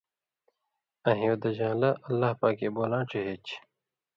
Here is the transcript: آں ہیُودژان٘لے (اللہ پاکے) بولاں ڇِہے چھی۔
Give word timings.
آں 1.07 1.15
ہیُودژان٘لے 1.19 1.91
(اللہ 2.07 2.31
پاکے) 2.39 2.67
بولاں 2.77 3.03
ڇِہے 3.09 3.35
چھی۔ 3.45 3.55